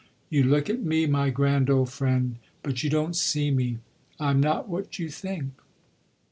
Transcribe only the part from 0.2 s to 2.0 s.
You look at me, my grand old